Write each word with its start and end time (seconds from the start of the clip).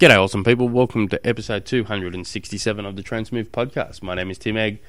G'day, 0.00 0.20
awesome 0.20 0.42
people. 0.42 0.68
Welcome 0.68 1.06
to 1.10 1.24
episode 1.24 1.66
267 1.66 2.84
of 2.84 2.96
the 2.96 3.02
Trainsmove 3.02 3.50
podcast. 3.50 4.02
My 4.02 4.16
name 4.16 4.28
is 4.28 4.38
Tim 4.38 4.56
Egg. 4.56 4.80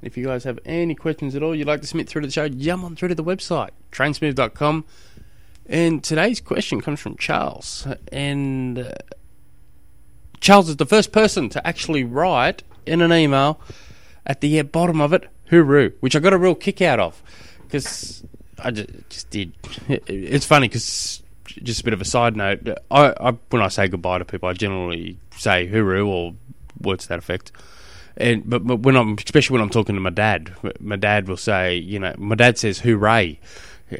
If 0.00 0.16
you 0.16 0.24
guys 0.24 0.44
have 0.44 0.58
any 0.64 0.94
questions 0.94 1.34
at 1.34 1.42
all 1.42 1.54
you'd 1.54 1.66
like 1.66 1.82
to 1.82 1.86
submit 1.86 2.08
through 2.08 2.22
to 2.22 2.26
the 2.26 2.32
show, 2.32 2.48
jump 2.48 2.84
on 2.84 2.96
through 2.96 3.08
to 3.08 3.14
the 3.14 3.22
website, 3.22 3.68
trainsmove.com. 3.92 4.86
And 5.66 6.02
today's 6.02 6.40
question 6.40 6.80
comes 6.80 7.00
from 7.00 7.18
Charles. 7.18 7.86
And 8.10 8.78
uh, 8.78 8.92
Charles 10.40 10.70
is 10.70 10.76
the 10.76 10.86
first 10.86 11.12
person 11.12 11.50
to 11.50 11.66
actually 11.66 12.02
write 12.02 12.62
in 12.86 13.02
an 13.02 13.12
email 13.12 13.60
at 14.24 14.40
the 14.40 14.62
bottom 14.62 15.02
of 15.02 15.12
it, 15.12 15.28
hooroo, 15.50 15.92
which 16.00 16.16
I 16.16 16.18
got 16.18 16.32
a 16.32 16.38
real 16.38 16.54
kick 16.54 16.80
out 16.80 16.98
of. 16.98 17.22
Because 17.64 18.24
I 18.58 18.70
just, 18.70 18.88
just 19.10 19.28
did. 19.28 19.52
It's 20.06 20.46
funny 20.46 20.68
because 20.68 21.22
just 21.62 21.80
a 21.80 21.84
bit 21.84 21.92
of 21.92 22.00
a 22.00 22.04
side 22.04 22.36
note. 22.36 22.68
I, 22.90 23.14
I, 23.20 23.30
when 23.50 23.62
I 23.62 23.68
say 23.68 23.88
goodbye 23.88 24.18
to 24.18 24.24
people, 24.24 24.48
I 24.48 24.52
generally 24.52 25.18
say 25.36 25.66
hooroo 25.66 26.06
or 26.06 26.34
words 26.80 27.04
to 27.04 27.08
that 27.10 27.18
effect. 27.18 27.52
And 28.16 28.48
but, 28.48 28.66
but 28.66 28.80
when 28.80 28.96
I'm 28.96 29.16
especially 29.18 29.54
when 29.54 29.62
I'm 29.62 29.70
talking 29.70 29.94
to 29.94 30.00
my 30.00 30.10
dad, 30.10 30.52
my 30.80 30.96
dad 30.96 31.28
will 31.28 31.36
say, 31.36 31.76
you 31.76 31.98
know, 31.98 32.14
my 32.18 32.34
dad 32.34 32.58
says 32.58 32.80
hooray, 32.80 33.38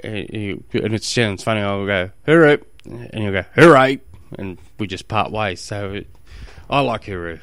and 0.05 0.65
it 0.73 1.05
sounds 1.05 1.43
funny. 1.43 1.61
I'll 1.61 1.87
go 1.87 2.11
hooroo, 2.27 2.63
and 2.85 3.15
he'll 3.15 3.33
go 3.33 3.45
hooray, 3.55 4.01
and 4.39 4.59
we 4.79 4.87
just 4.87 5.09
part 5.09 5.31
ways. 5.31 5.61
So 5.61 5.93
it, 5.93 6.07
I 6.69 6.81
like 6.81 7.05
hooroo, 7.05 7.41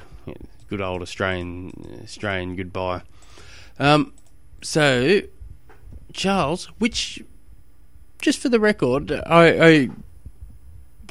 good 0.69 0.81
old 0.81 1.01
Australian 1.01 2.01
Australian 2.03 2.55
goodbye. 2.55 3.01
Um, 3.79 4.13
so 4.61 5.21
Charles, 6.13 6.65
which 6.79 7.23
just 8.21 8.39
for 8.39 8.49
the 8.49 8.59
record, 8.59 9.11
I, 9.11 9.67
I 9.67 9.89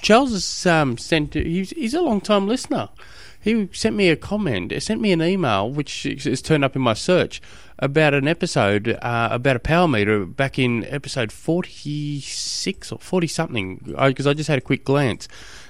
Charles 0.01 0.33
has 0.33 0.67
um, 0.67 0.99
sent. 0.99 1.35
He's, 1.35 1.71
he's 1.71 1.95
a 1.95 2.03
long 2.03 2.21
time 2.21 2.47
listener. 2.47 2.89
He 3.41 3.69
sent 3.73 3.95
me 3.95 4.09
a 4.09 4.17
comment. 4.17 4.73
Sent 4.83 5.01
me 5.01 5.13
an 5.13 5.23
email, 5.23 5.71
which 5.71 6.03
has 6.03 6.43
turned 6.43 6.65
up 6.65 6.75
in 6.75 6.83
my 6.83 6.95
search 6.95 7.41
about 7.79 8.15
an 8.15 8.27
episode 8.27 8.99
uh, 9.03 9.29
about 9.31 9.55
a 9.57 9.61
power 9.61 9.87
meter 9.87 10.25
back 10.25 10.59
in 10.59 10.85
episode 10.87 11.31
forty 11.31 12.21
six 12.21 12.91
or 12.91 12.99
forty 12.99 13.29
something. 13.29 13.77
Because 13.77 14.27
I, 14.27 14.31
I 14.31 14.35
just 14.35 14.49
had 14.49 14.59
a 14.59 14.63
quick 14.63 14.85
glance 14.85 15.29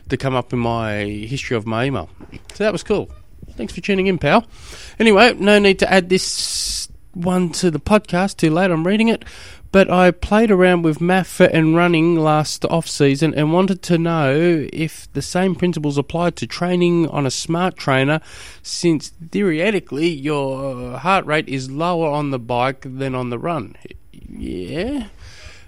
to 0.08 0.16
come 0.16 0.34
up 0.34 0.52
in 0.52 0.58
my 0.58 1.04
history 1.04 1.56
of 1.56 1.66
my 1.66 1.84
email. 1.84 2.08
So 2.54 2.64
that 2.64 2.72
was 2.72 2.82
cool. 2.82 3.10
Thanks 3.52 3.74
for 3.74 3.80
tuning 3.80 4.06
in, 4.06 4.18
pal. 4.18 4.46
Anyway, 4.98 5.34
no 5.34 5.58
need 5.58 5.78
to 5.80 5.92
add 5.92 6.08
this 6.08 6.85
one 7.16 7.50
to 7.50 7.70
the 7.70 7.80
podcast. 7.80 8.36
Too 8.36 8.50
late. 8.50 8.70
I'm 8.70 8.86
reading 8.86 9.08
it 9.08 9.24
but 9.76 9.90
I 9.90 10.10
played 10.10 10.50
around 10.50 10.84
with 10.84 11.00
MAF 11.00 11.38
and 11.52 11.76
running 11.76 12.16
last 12.16 12.64
off 12.64 12.88
season 12.88 13.34
and 13.34 13.52
wanted 13.52 13.82
to 13.82 13.98
know 13.98 14.66
if 14.72 15.12
the 15.12 15.20
same 15.20 15.54
principles 15.54 15.98
applied 15.98 16.34
to 16.36 16.46
training 16.46 17.08
on 17.08 17.26
a 17.26 17.30
smart 17.30 17.76
trainer, 17.76 18.22
since 18.62 19.08
theoretically 19.30 20.08
your 20.08 20.96
heart 20.96 21.26
rate 21.26 21.46
is 21.46 21.70
lower 21.70 22.08
on 22.08 22.30
the 22.30 22.38
bike 22.38 22.86
than 22.88 23.14
on 23.14 23.28
the 23.28 23.38
run. 23.38 23.76
Yeah. 24.12 25.08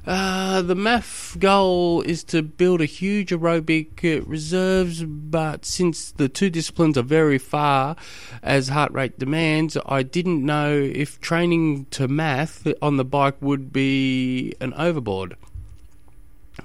Uh, 0.08 0.62
the 0.62 0.74
MAF 0.74 1.38
goal 1.38 2.00
is 2.00 2.24
to 2.24 2.40
build 2.40 2.80
a 2.80 2.86
huge 2.86 3.28
aerobic 3.28 4.02
uh, 4.02 4.24
reserves, 4.24 5.04
but 5.04 5.66
since 5.66 6.12
the 6.12 6.30
two 6.30 6.48
disciplines 6.48 6.96
are 6.96 7.02
very 7.02 7.36
far 7.36 7.94
as 8.42 8.68
heart 8.68 8.90
rate 8.92 9.18
demands, 9.18 9.76
I 9.84 10.02
didn't 10.02 10.42
know 10.42 10.72
if 10.72 11.20
training 11.20 11.88
to 11.90 12.08
MAF 12.08 12.72
on 12.80 12.96
the 12.96 13.04
bike 13.04 13.36
would 13.42 13.70
be 13.70 14.54
an 14.62 14.72
overboard. 14.78 15.36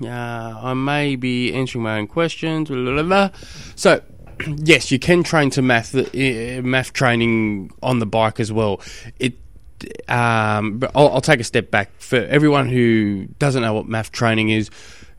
Uh, 0.02 0.08
I 0.08 0.74
may 0.74 1.18
be 1.18 1.54
answering 1.54 1.84
my 1.84 1.98
own 1.98 2.08
questions. 2.08 2.70
Blah, 2.70 2.94
blah, 2.94 3.04
blah. 3.04 3.30
So, 3.76 4.02
yes, 4.56 4.90
you 4.90 5.00
can 5.00 5.22
train 5.22 5.50
to 5.50 5.62
MAF, 5.62 5.94
uh, 6.00 6.62
MAF 6.62 6.94
training 6.94 7.72
on 7.84 8.00
the 8.00 8.06
bike 8.06 8.40
as 8.40 8.54
well. 8.54 8.80
It 9.20 9.36
um, 10.08 10.80
but 10.80 10.92
I'll, 10.95 11.09
I'll, 11.09 11.22
take 11.22 11.40
a 11.40 11.44
step 11.44 11.72
back 11.72 11.91
for 12.00 12.18
everyone 12.18 12.69
who 12.69 13.28
doesn't 13.40 13.62
know 13.62 13.74
what 13.74 13.88
MAF 13.88 14.12
training 14.12 14.50
is. 14.50 14.69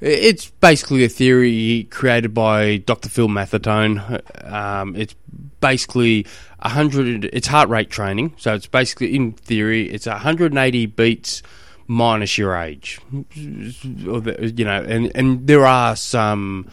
It's 0.00 0.50
basically 0.50 1.04
a 1.04 1.08
theory 1.08 1.86
created 1.90 2.34
by 2.34 2.78
Dr. 2.78 3.08
Phil 3.08 3.28
Maffetone. 3.28 4.50
Um, 4.50 4.94
it's 4.96 5.14
basically 5.60 6.26
100. 6.60 7.26
It's 7.32 7.46
heart 7.46 7.68
rate 7.68 7.90
training, 7.90 8.34
so 8.36 8.54
it's 8.54 8.66
basically 8.66 9.14
in 9.14 9.32
theory 9.32 9.88
it's 9.90 10.06
180 10.06 10.86
beats 10.86 11.42
minus 11.86 12.36
your 12.36 12.56
age. 12.56 13.00
You 13.34 14.64
know, 14.64 14.82
and 14.82 15.12
and 15.14 15.46
there 15.46 15.64
are 15.64 15.96
some 15.96 16.68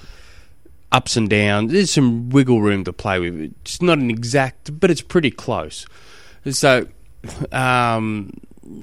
ups 0.91 1.15
and 1.15 1.29
downs. 1.29 1.71
There's 1.71 1.91
some 1.91 2.29
wiggle 2.29 2.61
room 2.61 2.83
to 2.83 2.93
play 2.93 3.19
with. 3.19 3.53
It's 3.61 3.81
not 3.81 3.97
an 3.97 4.09
exact, 4.09 4.79
but 4.79 4.91
it's 4.91 5.01
pretty 5.01 5.31
close. 5.31 5.85
So 6.49 6.87
um, 7.51 8.31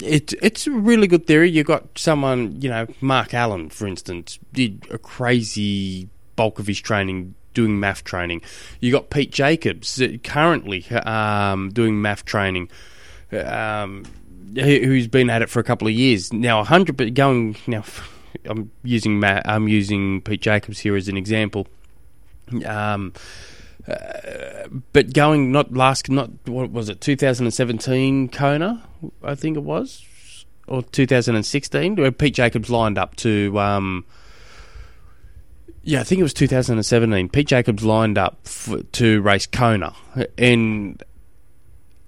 it, 0.03 0.35
it's 0.43 0.67
a 0.67 0.71
really 0.71 1.07
good 1.07 1.27
theory. 1.27 1.51
You've 1.51 1.67
got 1.67 1.99
someone, 1.99 2.61
you 2.61 2.69
know, 2.69 2.87
Mark 3.01 3.35
Allen, 3.35 3.71
for 3.71 3.87
instance, 3.87 4.39
did 4.53 4.87
a 4.91 4.99
crazy 4.99 6.09
bulk 6.37 6.59
of 6.59 6.67
his 6.67 6.81
training 6.81 7.35
doing 7.55 7.81
MAF 7.81 8.05
training. 8.05 8.43
You 8.81 8.93
got 8.93 9.11
Pete 9.11 9.33
Jacobs 9.33 10.01
currently 10.23 10.87
um, 10.91 11.71
doing 11.71 11.95
MAF 11.95 12.25
training, 12.25 12.71
um, 13.33 14.05
who's 14.55 15.09
been 15.09 15.31
at 15.31 15.43
it 15.43 15.51
for 15.51 15.59
a 15.59 15.65
couple 15.65 15.89
of 15.89 15.95
years 15.95 16.33
now. 16.33 16.63
hundred, 16.65 16.97
but 16.97 17.15
going 17.15 17.57
now. 17.67 17.85
I'm 18.45 18.71
using 18.85 19.19
Matt, 19.19 19.49
I'm 19.49 19.69
using 19.69 20.21
Pete 20.23 20.41
Jacobs 20.41 20.79
here 20.79 20.97
as 20.97 21.09
an 21.09 21.17
example. 21.17 21.67
Um, 22.65 23.13
but 24.93 25.13
going 25.15 25.51
not 25.51 25.73
last 25.73 26.11
not 26.11 26.31
what 26.47 26.71
was 26.71 26.89
it 26.89 27.01
2017 27.01 28.29
Kona 28.29 28.83
I 29.23 29.35
think 29.35 29.57
it 29.57 29.63
was 29.63 30.05
or 30.67 30.83
2016 30.83 31.97
where 31.97 32.13
Pete 32.13 32.35
Jacobs 32.35 32.69
lined 32.69 32.99
up 32.99 33.17
to 33.17 33.59
um, 33.59 34.05
yeah 35.83 36.01
I 36.01 36.05
think 36.05 36.21
it 36.21 36.23
was 36.23 36.35
2017 36.35 37.29
Pete 37.31 37.47
Jacobs 37.47 37.85
lined 37.85 38.19
up 38.19 38.47
for, 38.47 38.83
to 38.83 39.21
race 39.23 39.47
Kona. 39.47 39.95
And 40.37 41.03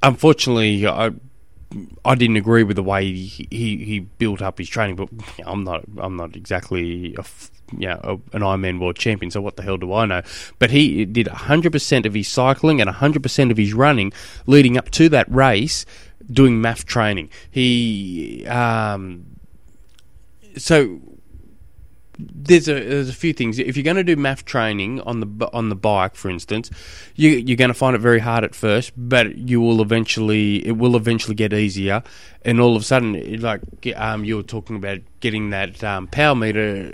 unfortunately 0.02 0.86
I 0.86 1.12
I 2.04 2.14
didn't 2.16 2.36
agree 2.36 2.64
with 2.64 2.76
the 2.76 2.82
way 2.82 3.12
he, 3.12 3.46
he, 3.50 3.76
he 3.84 4.00
built 4.00 4.42
up 4.42 4.58
his 4.58 4.68
training 4.68 4.96
but 4.96 5.08
I'm 5.46 5.62
not 5.62 5.84
I'm 5.98 6.16
not 6.16 6.34
exactly 6.34 7.14
a 7.16 7.24
you 7.78 7.88
know, 7.88 8.20
an 8.32 8.42
Ironman 8.42 8.80
world 8.80 8.96
champion, 8.96 9.30
so 9.30 9.40
what 9.40 9.56
the 9.56 9.62
hell 9.62 9.76
do 9.76 9.92
I 9.92 10.06
know? 10.06 10.22
But 10.58 10.70
he 10.70 11.04
did 11.04 11.26
100% 11.26 12.06
of 12.06 12.14
his 12.14 12.28
cycling 12.28 12.80
and 12.80 12.90
100% 12.90 13.50
of 13.50 13.56
his 13.56 13.72
running 13.72 14.12
leading 14.46 14.76
up 14.76 14.90
to 14.92 15.08
that 15.10 15.30
race 15.30 15.86
doing 16.30 16.60
MAF 16.60 16.84
training. 16.84 17.30
He, 17.50 18.46
um, 18.46 19.24
so 20.56 21.00
there's 22.32 22.68
a 22.68 22.74
there's 22.74 23.08
a 23.08 23.14
few 23.14 23.32
things. 23.32 23.58
If 23.58 23.76
you're 23.76 23.84
going 23.84 23.96
to 23.96 24.04
do 24.04 24.16
MAF 24.16 24.44
training 24.44 25.00
on 25.02 25.20
the 25.20 25.50
on 25.52 25.68
the 25.68 25.74
bike, 25.74 26.14
for 26.14 26.30
instance, 26.30 26.70
you 27.14 27.30
you're 27.30 27.56
going 27.56 27.68
to 27.68 27.74
find 27.74 27.94
it 27.96 28.00
very 28.00 28.20
hard 28.20 28.44
at 28.44 28.54
first, 28.54 28.92
but 28.96 29.36
you 29.36 29.60
will 29.60 29.80
eventually 29.80 30.66
it 30.66 30.76
will 30.76 30.96
eventually 30.96 31.34
get 31.34 31.52
easier, 31.52 32.02
and 32.44 32.60
all 32.60 32.76
of 32.76 32.82
a 32.82 32.84
sudden, 32.84 33.40
like 33.40 33.60
um, 33.96 34.24
you 34.24 34.36
were 34.36 34.42
talking 34.42 34.76
about 34.76 35.00
getting 35.20 35.50
that 35.50 35.82
um, 35.84 36.06
power 36.06 36.34
meter 36.34 36.92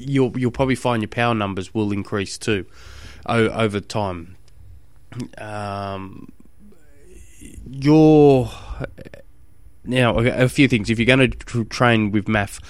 you'll 0.00 0.36
you'll 0.38 0.50
probably 0.50 0.74
find 0.74 1.02
your 1.02 1.08
power 1.08 1.34
numbers 1.34 1.74
will 1.74 1.92
increase 1.92 2.38
too 2.38 2.66
o- 3.26 3.48
over 3.48 3.80
time. 3.80 4.36
Um, 5.38 6.32
your 7.68 8.50
now 9.84 10.18
a 10.18 10.48
few 10.48 10.68
things. 10.68 10.90
If 10.90 10.98
you're 10.98 11.06
going 11.06 11.30
to 11.30 11.64
train 11.64 12.10
with 12.10 12.26
MAF, 12.26 12.60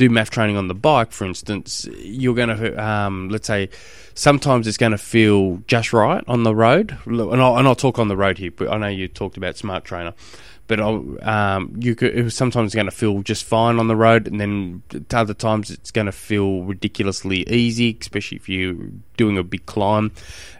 do 0.00 0.08
MAF 0.08 0.30
training 0.30 0.56
on 0.56 0.66
the 0.66 0.74
bike, 0.74 1.12
for 1.12 1.26
instance, 1.26 1.86
you're 1.98 2.34
going 2.34 2.48
to 2.48 2.82
um, 2.82 3.28
let's 3.28 3.46
say 3.46 3.68
sometimes 4.14 4.66
it's 4.66 4.78
going 4.78 4.92
to 4.92 4.98
feel 4.98 5.58
just 5.66 5.92
right 5.92 6.24
on 6.26 6.42
the 6.42 6.54
road, 6.54 6.96
and 7.04 7.20
I'll, 7.20 7.58
and 7.58 7.68
I'll 7.68 7.74
talk 7.74 7.98
on 7.98 8.08
the 8.08 8.16
road 8.16 8.38
here. 8.38 8.50
But 8.50 8.72
I 8.72 8.78
know 8.78 8.88
you 8.88 9.08
talked 9.08 9.36
about 9.36 9.58
smart 9.58 9.84
trainer 9.84 10.14
but 10.70 10.78
um, 10.78 11.74
you 11.80 11.96
could 11.96 12.16
it 12.16 12.30
sometimes 12.30 12.76
going 12.76 12.86
to 12.86 12.92
feel 12.92 13.22
just 13.22 13.42
fine 13.42 13.80
on 13.80 13.88
the 13.88 13.96
road, 13.96 14.28
and 14.28 14.40
then 14.40 14.84
other 15.12 15.34
times 15.34 15.68
it's 15.68 15.90
going 15.90 16.06
to 16.06 16.12
feel 16.12 16.62
ridiculously 16.62 17.38
easy, 17.50 17.98
especially 18.00 18.36
if 18.36 18.48
you're 18.48 18.76
doing 19.16 19.36
a 19.36 19.42
big 19.42 19.66
climb, 19.66 20.12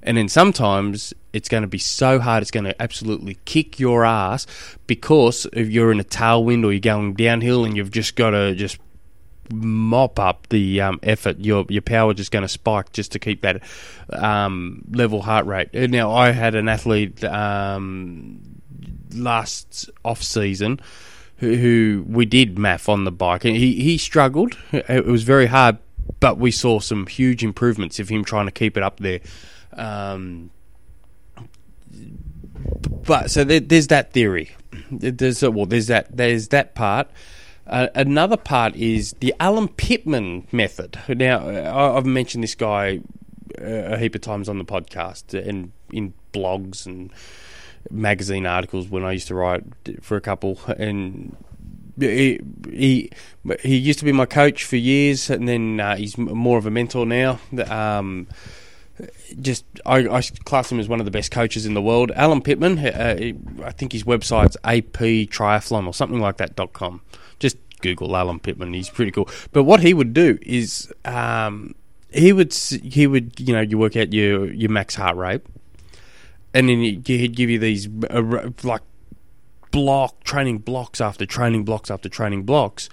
and 0.02 0.16
then 0.16 0.28
sometimes 0.28 1.14
it's 1.32 1.48
going 1.48 1.62
to 1.62 1.68
be 1.68 1.78
so 1.78 2.18
hard 2.18 2.42
it's 2.42 2.50
going 2.50 2.64
to 2.64 2.82
absolutely 2.82 3.38
kick 3.44 3.78
your 3.78 4.04
ass 4.04 4.48
because 4.88 5.46
if 5.52 5.68
you're 5.68 5.92
in 5.92 6.00
a 6.00 6.04
tailwind 6.04 6.64
or 6.64 6.72
you're 6.72 6.80
going 6.80 7.14
downhill 7.14 7.64
and 7.64 7.76
you've 7.76 7.92
just 7.92 8.16
got 8.16 8.30
to 8.30 8.52
just 8.56 8.78
mop 9.52 10.18
up 10.18 10.46
the 10.48 10.80
um, 10.80 11.00
effort. 11.02 11.38
Your 11.38 11.66
your 11.68 11.82
power 11.82 12.14
just 12.14 12.30
going 12.30 12.42
to 12.42 12.48
spike 12.48 12.92
just 12.92 13.12
to 13.12 13.18
keep 13.18 13.42
that 13.42 13.62
um, 14.10 14.84
level 14.90 15.22
heart 15.22 15.46
rate. 15.46 15.72
Now 15.72 16.12
I 16.12 16.30
had 16.30 16.54
an 16.54 16.68
athlete 16.68 17.22
um, 17.24 18.40
last 19.14 19.90
off 20.04 20.22
season 20.22 20.80
who, 21.36 21.54
who 21.54 22.04
we 22.06 22.26
did 22.26 22.56
MAF 22.56 22.88
on 22.88 23.04
the 23.04 23.12
bike, 23.12 23.44
and 23.44 23.56
he 23.56 23.80
he 23.80 23.98
struggled. 23.98 24.56
It 24.72 25.06
was 25.06 25.22
very 25.22 25.46
hard, 25.46 25.78
but 26.20 26.38
we 26.38 26.50
saw 26.50 26.80
some 26.80 27.06
huge 27.06 27.42
improvements 27.42 27.98
of 27.98 28.08
him 28.08 28.24
trying 28.24 28.46
to 28.46 28.52
keep 28.52 28.76
it 28.76 28.82
up 28.82 29.00
there. 29.00 29.20
Um, 29.72 30.50
but 33.06 33.30
so 33.30 33.44
there, 33.44 33.60
there's 33.60 33.88
that 33.88 34.12
theory. 34.12 34.50
There's 34.90 35.42
well, 35.42 35.66
there's 35.66 35.88
that 35.88 36.16
there's 36.16 36.48
that 36.48 36.74
part. 36.74 37.10
Uh, 37.66 37.88
another 37.94 38.36
part 38.36 38.74
is 38.74 39.14
the 39.20 39.34
Alan 39.38 39.68
Pittman 39.68 40.46
method. 40.50 40.98
Now, 41.08 41.96
I've 41.96 42.06
mentioned 42.06 42.42
this 42.42 42.54
guy 42.54 43.00
uh, 43.60 43.64
a 43.64 43.98
heap 43.98 44.14
of 44.14 44.20
times 44.20 44.48
on 44.48 44.58
the 44.58 44.64
podcast 44.64 45.34
and 45.34 45.72
in 45.92 46.14
blogs 46.32 46.86
and 46.86 47.12
magazine 47.90 48.46
articles 48.46 48.88
when 48.88 49.04
I 49.04 49.12
used 49.12 49.28
to 49.28 49.34
write 49.34 49.64
for 50.00 50.16
a 50.16 50.20
couple. 50.20 50.58
And 50.76 51.36
he 51.98 52.40
he, 52.70 53.10
he 53.62 53.76
used 53.76 53.98
to 53.98 54.04
be 54.04 54.12
my 54.12 54.26
coach 54.26 54.64
for 54.64 54.76
years, 54.76 55.30
and 55.30 55.48
then 55.48 55.80
uh, 55.80 55.96
he's 55.96 56.16
more 56.16 56.58
of 56.58 56.66
a 56.66 56.70
mentor 56.70 57.06
now. 57.06 57.40
Um, 57.68 58.26
just 59.40 59.64
I, 59.86 60.06
I 60.08 60.22
class 60.44 60.70
him 60.70 60.80
as 60.80 60.88
one 60.88 61.00
of 61.00 61.04
the 61.04 61.10
best 61.10 61.30
coaches 61.30 61.66
in 61.66 61.74
the 61.74 61.82
world. 61.82 62.10
Alan 62.14 62.42
Pittman, 62.42 62.78
uh, 62.78 63.32
I 63.64 63.72
think 63.72 63.92
his 63.92 64.04
website's 64.04 64.56
AP 64.64 65.28
Triathlon 65.30 65.86
or 65.86 65.94
something 65.94 66.20
like 66.20 66.36
that 66.38 66.56
dot 66.56 66.72
com. 66.72 67.00
Just 67.38 67.56
Google 67.80 68.16
Alan 68.16 68.40
Pittman; 68.40 68.74
he's 68.74 68.90
pretty 68.90 69.10
cool. 69.10 69.28
But 69.52 69.64
what 69.64 69.80
he 69.80 69.94
would 69.94 70.12
do 70.12 70.38
is 70.42 70.92
um, 71.04 71.74
he 72.10 72.32
would 72.32 72.52
he 72.54 73.06
would 73.06 73.38
you 73.38 73.54
know 73.54 73.60
you 73.60 73.78
work 73.78 73.96
out 73.96 74.12
your 74.12 74.52
your 74.52 74.70
max 74.70 74.94
heart 74.94 75.16
rate, 75.16 75.42
and 76.52 76.68
then 76.68 76.80
he- 76.80 77.02
he'd 77.04 77.36
give 77.36 77.50
you 77.50 77.58
these 77.58 77.88
uh, 78.10 78.50
like 78.62 78.82
block 79.70 80.24
training 80.24 80.58
blocks 80.58 81.00
after 81.00 81.24
training 81.24 81.64
blocks 81.64 81.90
after 81.90 82.08
training 82.08 82.42
blocks 82.42 82.88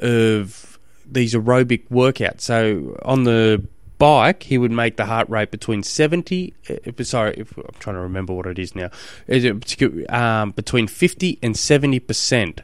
of 0.00 0.78
these 1.04 1.34
aerobic 1.34 1.86
workouts. 1.88 2.42
So 2.42 2.98
on 3.02 3.24
the 3.24 3.66
bike, 4.02 4.42
he 4.42 4.58
would 4.58 4.72
make 4.72 4.96
the 4.96 5.06
heart 5.06 5.28
rate 5.30 5.52
between 5.52 5.84
seventy. 5.84 6.54
Uh, 6.68 7.04
sorry, 7.04 7.34
if, 7.38 7.56
I'm 7.56 7.78
trying 7.78 7.94
to 7.94 8.02
remember 8.02 8.32
what 8.32 8.46
it 8.46 8.58
is 8.58 8.74
now. 8.74 8.90
Is 9.28 9.44
it 9.44 10.10
um, 10.10 10.50
between 10.50 10.88
fifty 10.88 11.38
and 11.40 11.56
seventy 11.56 12.00
percent, 12.00 12.62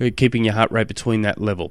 uh, 0.00 0.10
keeping 0.16 0.42
your 0.44 0.54
heart 0.54 0.72
rate 0.72 0.88
between 0.88 1.22
that 1.22 1.40
level. 1.40 1.70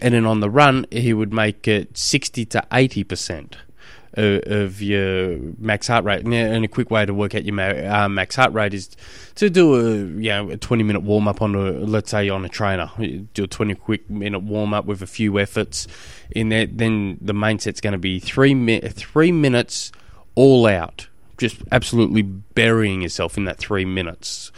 And 0.00 0.14
then 0.14 0.24
on 0.24 0.38
the 0.38 0.48
run, 0.48 0.86
he 0.92 1.12
would 1.12 1.32
make 1.32 1.66
it 1.66 1.98
sixty 1.98 2.44
to 2.46 2.64
eighty 2.72 3.02
percent 3.02 3.56
of, 4.14 4.82
your 4.82 5.38
max 5.58 5.86
heart 5.86 6.04
rate. 6.04 6.24
And, 6.24 6.64
a 6.64 6.68
quick 6.68 6.90
way 6.90 7.04
to 7.06 7.14
work 7.14 7.34
out 7.34 7.44
your 7.44 7.58
uh, 7.60 8.08
max 8.08 8.36
heart 8.36 8.52
rate 8.52 8.74
is 8.74 8.90
to 9.36 9.50
do 9.50 9.74
a 9.74 9.94
you 10.20 10.30
know 10.30 10.50
a 10.50 10.56
twenty 10.56 10.82
minute 10.82 11.00
warm 11.00 11.28
up 11.28 11.42
on 11.42 11.54
a 11.54 11.72
let's 11.72 12.10
say 12.10 12.28
on 12.28 12.44
a 12.44 12.48
trainer. 12.48 12.90
Do 13.34 13.44
a 13.44 13.46
twenty 13.46 13.74
quick 13.74 14.08
minute 14.10 14.40
warm 14.40 14.74
up 14.74 14.84
with 14.84 15.02
a 15.02 15.06
few 15.06 15.38
efforts 15.38 15.86
in 16.30 16.48
there. 16.48 16.66
Then 16.66 17.18
the 17.20 17.34
main 17.34 17.58
set's 17.58 17.80
going 17.80 17.92
to 17.92 17.98
be 17.98 18.18
three 18.18 18.54
mi- 18.54 18.80
three 18.80 19.32
minutes 19.32 19.92
all 20.34 20.66
out, 20.66 21.08
just 21.38 21.56
absolutely 21.70 22.22
burying 22.22 23.02
yourself 23.02 23.36
in 23.36 23.44
that 23.44 23.58
three 23.58 23.84
minutes. 23.84 24.52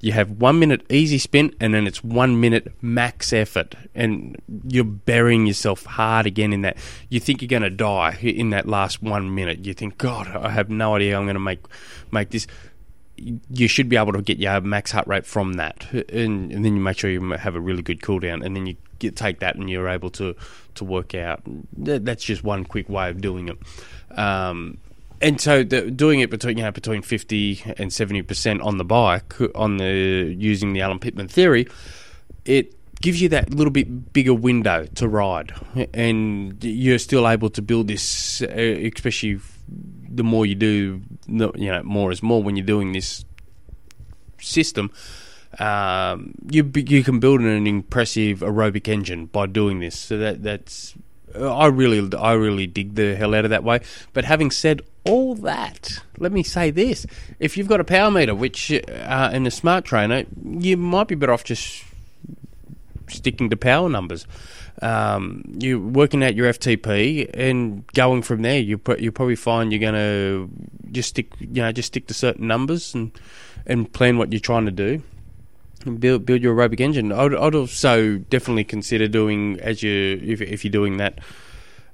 You 0.00 0.12
have 0.12 0.30
one 0.30 0.58
minute 0.58 0.84
easy 0.90 1.18
spin, 1.18 1.54
and 1.60 1.74
then 1.74 1.86
it's 1.86 2.04
one 2.04 2.40
minute 2.40 2.72
max 2.82 3.32
effort, 3.32 3.74
and 3.94 4.36
you're 4.68 4.84
burying 4.84 5.46
yourself 5.46 5.84
hard 5.84 6.26
again 6.26 6.52
in 6.52 6.62
that. 6.62 6.76
You 7.08 7.20
think 7.20 7.40
you're 7.40 7.48
going 7.48 7.62
to 7.62 7.70
die 7.70 8.18
in 8.20 8.50
that 8.50 8.66
last 8.66 9.02
one 9.02 9.34
minute. 9.34 9.64
You 9.64 9.74
think, 9.74 9.98
God, 9.98 10.28
I 10.28 10.50
have 10.50 10.68
no 10.68 10.96
idea 10.96 11.16
I'm 11.16 11.24
going 11.24 11.34
to 11.34 11.40
make 11.40 11.64
make 12.10 12.30
this. 12.30 12.46
You 13.16 13.66
should 13.66 13.88
be 13.88 13.96
able 13.96 14.12
to 14.12 14.20
get 14.20 14.38
your 14.38 14.60
max 14.60 14.90
heart 14.92 15.06
rate 15.06 15.24
from 15.24 15.54
that, 15.54 15.90
and, 15.92 16.52
and 16.52 16.64
then 16.64 16.76
you 16.76 16.80
make 16.80 16.98
sure 16.98 17.10
you 17.10 17.30
have 17.32 17.54
a 17.54 17.60
really 17.60 17.82
good 17.82 18.02
cool 18.02 18.18
down, 18.18 18.42
and 18.42 18.54
then 18.54 18.66
you 18.66 18.76
get, 18.98 19.16
take 19.16 19.40
that, 19.40 19.56
and 19.56 19.70
you're 19.70 19.88
able 19.88 20.10
to 20.10 20.36
to 20.74 20.84
work 20.84 21.14
out. 21.14 21.40
That's 21.72 22.22
just 22.22 22.44
one 22.44 22.64
quick 22.64 22.88
way 22.88 23.08
of 23.08 23.22
doing 23.22 23.48
it. 23.48 24.18
Um, 24.18 24.78
and 25.20 25.40
so 25.40 25.62
the, 25.62 25.90
doing 25.90 26.20
it 26.20 26.30
between 26.30 26.58
you 26.58 26.64
know 26.64 26.72
between 26.72 27.02
fifty 27.02 27.62
and 27.78 27.92
seventy 27.92 28.22
percent 28.22 28.60
on 28.62 28.78
the 28.78 28.84
bike 28.84 29.34
on 29.54 29.78
the 29.78 30.34
using 30.38 30.72
the 30.72 30.80
Alan 30.80 30.98
Pittman 30.98 31.28
theory, 31.28 31.66
it 32.44 32.74
gives 33.00 33.20
you 33.20 33.28
that 33.28 33.52
little 33.52 33.70
bit 33.70 34.12
bigger 34.12 34.34
window 34.34 34.86
to 34.94 35.08
ride, 35.08 35.52
and 35.92 36.62
you're 36.62 36.98
still 36.98 37.28
able 37.28 37.50
to 37.50 37.62
build 37.62 37.88
this, 37.88 38.42
uh, 38.42 38.46
especially 38.46 39.38
the 39.68 40.24
more 40.24 40.46
you 40.46 40.54
do, 40.54 41.02
you 41.26 41.52
know, 41.54 41.82
more 41.82 42.12
is 42.12 42.22
more 42.22 42.42
when 42.42 42.56
you're 42.56 42.66
doing 42.66 42.92
this 42.92 43.24
system. 44.40 44.90
Um, 45.58 46.34
you 46.50 46.70
you 46.74 47.02
can 47.02 47.20
build 47.20 47.40
an 47.40 47.66
impressive 47.66 48.40
aerobic 48.40 48.88
engine 48.88 49.26
by 49.26 49.46
doing 49.46 49.80
this. 49.80 49.98
So 49.98 50.18
that 50.18 50.42
that's 50.42 50.94
I 51.40 51.66
really 51.66 52.16
I 52.16 52.32
really 52.32 52.66
dig 52.66 52.94
the 52.94 53.16
hell 53.16 53.34
out 53.34 53.44
of 53.44 53.50
that 53.50 53.64
way. 53.64 53.80
But 54.12 54.24
having 54.24 54.50
said 54.50 54.82
all 55.04 55.34
that, 55.36 56.00
let 56.18 56.32
me 56.32 56.42
say 56.42 56.70
this: 56.70 57.06
if 57.38 57.56
you've 57.56 57.68
got 57.68 57.80
a 57.80 57.84
power 57.84 58.10
meter, 58.10 58.34
which 58.34 58.70
uh, 58.72 59.30
and 59.32 59.46
a 59.46 59.50
smart 59.50 59.84
trainer, 59.84 60.24
you 60.44 60.76
might 60.76 61.08
be 61.08 61.14
better 61.14 61.32
off 61.32 61.44
just 61.44 61.84
sticking 63.08 63.50
to 63.50 63.56
power 63.56 63.88
numbers. 63.88 64.26
Um, 64.82 65.42
you're 65.58 65.78
working 65.78 66.22
out 66.22 66.34
your 66.34 66.52
FTP 66.52 67.30
and 67.32 67.86
going 67.94 68.22
from 68.22 68.42
there. 68.42 68.58
You 68.58 68.80
you 68.98 69.12
probably 69.12 69.36
find 69.36 69.72
you're 69.72 69.80
going 69.80 69.94
to 69.94 70.50
just 70.92 71.10
stick 71.10 71.32
you 71.40 71.62
know 71.62 71.72
just 71.72 71.88
stick 71.88 72.06
to 72.08 72.14
certain 72.14 72.46
numbers 72.46 72.94
and 72.94 73.10
and 73.66 73.92
plan 73.92 74.18
what 74.18 74.32
you're 74.32 74.40
trying 74.40 74.66
to 74.66 74.70
do. 74.72 75.02
Build 75.86 76.26
build 76.26 76.42
your 76.42 76.56
aerobic 76.56 76.80
engine. 76.80 77.12
I'd, 77.12 77.32
I'd 77.32 77.54
also 77.54 78.18
definitely 78.18 78.64
consider 78.64 79.06
doing 79.06 79.60
as 79.60 79.84
you 79.84 80.20
if 80.20 80.40
if 80.40 80.64
you're 80.64 80.72
doing 80.72 80.96
that. 80.96 81.20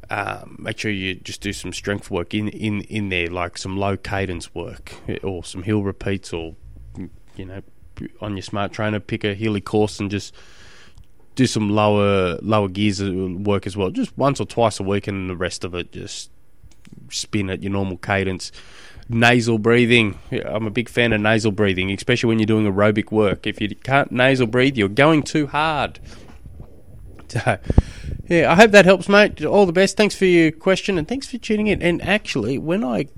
Um, 0.08 0.56
make 0.58 0.78
sure 0.78 0.90
you 0.90 1.14
just 1.14 1.42
do 1.42 1.52
some 1.52 1.72
strength 1.72 2.10
work 2.10 2.34
in, 2.34 2.48
in, 2.48 2.82
in 2.82 3.08
there, 3.08 3.28
like 3.28 3.56
some 3.56 3.78
low 3.78 3.96
cadence 3.96 4.54
work 4.54 4.94
or 5.22 5.44
some 5.44 5.62
hill 5.62 5.82
repeats, 5.82 6.32
or 6.32 6.54
you 7.36 7.44
know, 7.44 7.62
on 8.20 8.34
your 8.36 8.42
smart 8.42 8.72
trainer, 8.72 9.00
pick 9.00 9.24
a 9.24 9.34
hilly 9.34 9.60
course 9.60 10.00
and 10.00 10.10
just 10.10 10.34
do 11.34 11.46
some 11.46 11.70
lower 11.70 12.38
lower 12.42 12.68
gears 12.68 13.02
work 13.02 13.66
as 13.66 13.76
well, 13.76 13.90
just 13.90 14.16
once 14.18 14.40
or 14.40 14.46
twice 14.46 14.80
a 14.80 14.82
week, 14.82 15.06
and 15.06 15.30
the 15.30 15.36
rest 15.36 15.64
of 15.64 15.74
it 15.74 15.92
just 15.92 16.30
spin 17.10 17.48
at 17.50 17.62
your 17.62 17.72
normal 17.72 17.96
cadence. 17.96 18.52
Nasal 19.12 19.58
breathing. 19.58 20.18
I'm 20.44 20.66
a 20.66 20.70
big 20.70 20.88
fan 20.88 21.12
of 21.12 21.20
nasal 21.20 21.52
breathing, 21.52 21.90
especially 21.90 22.28
when 22.28 22.38
you're 22.38 22.46
doing 22.46 22.66
aerobic 22.66 23.10
work. 23.10 23.46
If 23.46 23.60
you 23.60 23.68
can't 23.74 24.10
nasal 24.10 24.46
breathe, 24.46 24.76
you're 24.76 24.88
going 24.88 25.22
too 25.22 25.46
hard. 25.46 26.00
So, 27.28 27.58
yeah, 28.26 28.52
I 28.52 28.54
hope 28.56 28.72
that 28.72 28.84
helps, 28.84 29.08
mate. 29.08 29.44
All 29.44 29.64
the 29.64 29.72
best. 29.72 29.96
Thanks 29.96 30.14
for 30.14 30.26
your 30.26 30.52
question 30.52 30.98
and 30.98 31.08
thanks 31.08 31.28
for 31.28 31.38
tuning 31.38 31.68
in. 31.68 31.80
And 31.80 32.02
actually, 32.02 32.58
when 32.58 32.84
I 32.84 33.08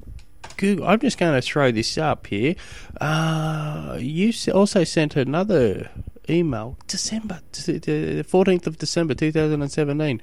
Google, 0.57 0.87
I'm 0.87 1.01
just 1.01 1.19
going 1.19 1.35
to 1.35 1.43
throw 1.43 1.71
this 1.73 1.99
up 1.99 2.27
here. 2.27 2.55
Uh, 3.01 3.97
you 4.01 4.33
also 4.53 4.85
sent 4.85 5.17
another 5.17 5.91
email, 6.29 6.79
December, 6.87 7.41
t- 7.53 7.81
t- 7.81 8.23
14th 8.23 8.67
of 8.67 8.79
December 8.79 9.15
2017, 9.15 10.21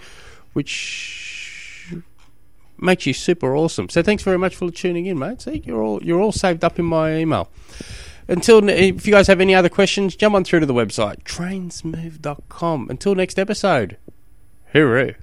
which 0.53 1.30
makes 2.81 3.05
you 3.05 3.13
super 3.13 3.55
awesome. 3.55 3.89
So 3.89 4.01
thanks 4.01 4.23
very 4.23 4.37
much 4.37 4.55
for 4.55 4.71
tuning 4.71 5.05
in, 5.05 5.19
mate. 5.19 5.41
See, 5.41 5.63
you're 5.65 5.81
all 5.81 6.03
you're 6.03 6.19
all 6.19 6.31
saved 6.31 6.63
up 6.63 6.79
in 6.79 6.85
my 6.85 7.15
email. 7.15 7.49
Until 8.27 8.67
if 8.69 9.05
you 9.05 9.13
guys 9.13 9.27
have 9.27 9.41
any 9.41 9.53
other 9.53 9.69
questions, 9.69 10.15
jump 10.15 10.35
on 10.35 10.43
through 10.43 10.61
to 10.61 10.65
the 10.65 10.73
website 10.73 11.23
trainsmove.com. 11.23 12.89
Until 12.89 13.15
next 13.15 13.37
episode, 13.37 13.97
hooroo. 14.73 15.15